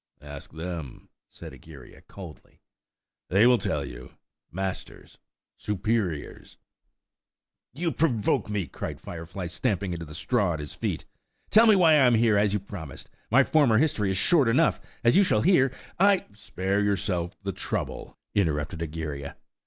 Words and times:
"Ask 0.23 0.51
them," 0.53 1.09
said 1.27 1.53
Egeria 1.53 2.01
coldly. 2.01 2.59
"They 3.29 3.45
will 3.45 3.59
tell 3.59 3.85
you–masters, 3.85 5.19
superiors." 5.57 6.57
"You 7.73 7.91
provoke 7.91 8.49
me," 8.49 8.65
cried 8.65 8.99
Firefly, 8.99 9.45
stamping 9.45 9.93
into 9.93 10.05
the 10.05 10.15
straw 10.15 10.53
at 10.53 10.59
his 10.59 10.73
feet. 10.73 11.05
"Tell 11.51 11.67
me 11.67 11.75
why 11.75 11.91
I 11.91 11.95
am 12.07 12.15
here, 12.15 12.35
as 12.39 12.51
you 12.51 12.59
promised. 12.59 13.11
My 13.29 13.43
former 13.43 13.77
history 13.77 14.09
is 14.09 14.17
short 14.17 14.47
enough, 14.47 14.81
as 15.03 15.15
you 15.15 15.21
shall 15.23 15.41
hear. 15.41 15.71
I–" 15.99 16.25
"Spare 16.33 16.79
yourself 16.81 17.35
the 17.43 17.53
trouble," 17.53 18.17
interrupted 18.33 18.81
Egeria. 18.81 19.35